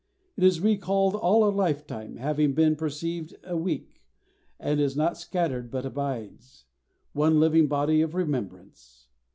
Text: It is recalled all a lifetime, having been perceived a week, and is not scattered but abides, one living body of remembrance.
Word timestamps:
It 0.35 0.43
is 0.43 0.61
recalled 0.61 1.13
all 1.13 1.47
a 1.47 1.53
lifetime, 1.53 2.15
having 2.15 2.55
been 2.55 2.75
perceived 2.75 3.35
a 3.43 3.55
week, 3.55 4.01
and 4.59 4.79
is 4.79 4.97
not 4.97 5.15
scattered 5.15 5.69
but 5.69 5.85
abides, 5.85 6.65
one 7.13 7.39
living 7.39 7.67
body 7.67 8.01
of 8.01 8.15
remembrance. 8.15 9.09